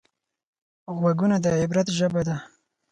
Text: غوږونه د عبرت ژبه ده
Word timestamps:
غوږونه 0.97 1.37
د 1.41 1.45
عبرت 1.61 1.87
ژبه 1.97 2.21
ده 2.27 2.35